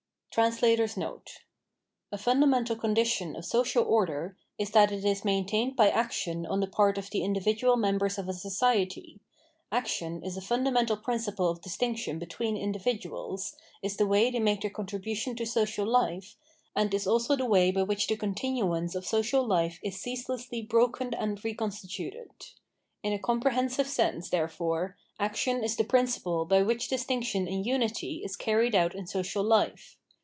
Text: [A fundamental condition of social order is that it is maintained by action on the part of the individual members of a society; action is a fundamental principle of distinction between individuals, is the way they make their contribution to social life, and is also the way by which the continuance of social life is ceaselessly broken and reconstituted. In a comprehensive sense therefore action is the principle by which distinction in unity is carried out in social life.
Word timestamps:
[A 2.13 2.17
fundamental 2.17 2.77
condition 2.77 3.35
of 3.35 3.43
social 3.43 3.83
order 3.83 4.37
is 4.57 4.71
that 4.71 4.89
it 4.89 5.03
is 5.03 5.25
maintained 5.25 5.75
by 5.75 5.89
action 5.89 6.45
on 6.45 6.61
the 6.61 6.67
part 6.67 6.97
of 6.97 7.09
the 7.09 7.21
individual 7.21 7.75
members 7.75 8.17
of 8.17 8.29
a 8.29 8.33
society; 8.33 9.19
action 9.73 10.23
is 10.23 10.37
a 10.37 10.41
fundamental 10.41 10.95
principle 10.95 11.49
of 11.49 11.59
distinction 11.61 12.17
between 12.17 12.55
individuals, 12.55 13.57
is 13.83 13.97
the 13.97 14.07
way 14.07 14.31
they 14.31 14.39
make 14.39 14.61
their 14.61 14.71
contribution 14.71 15.35
to 15.35 15.45
social 15.45 15.85
life, 15.85 16.37
and 16.77 16.93
is 16.93 17.05
also 17.05 17.35
the 17.35 17.43
way 17.43 17.69
by 17.69 17.83
which 17.83 18.07
the 18.07 18.15
continuance 18.15 18.95
of 18.95 19.05
social 19.05 19.45
life 19.45 19.81
is 19.83 19.99
ceaselessly 19.99 20.61
broken 20.61 21.13
and 21.13 21.43
reconstituted. 21.43 22.31
In 23.03 23.11
a 23.11 23.19
comprehensive 23.19 23.87
sense 23.89 24.29
therefore 24.29 24.95
action 25.19 25.61
is 25.61 25.75
the 25.75 25.83
principle 25.83 26.45
by 26.45 26.61
which 26.63 26.87
distinction 26.87 27.49
in 27.49 27.65
unity 27.65 28.21
is 28.23 28.37
carried 28.37 28.73
out 28.75 28.95
in 28.95 29.05
social 29.07 29.43
life. 29.43 29.97